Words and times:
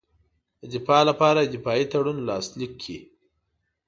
د 0.59 0.61
دفاع 0.73 1.01
لپاره 1.09 1.39
دفاعي 1.53 1.85
تړون 1.91 2.17
لاسلیک 2.27 2.71
کړي. 2.81 2.97